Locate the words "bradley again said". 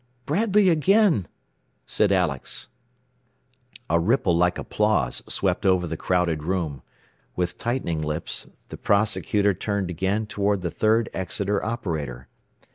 0.25-2.11